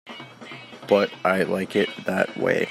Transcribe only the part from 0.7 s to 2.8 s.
But I like it that way.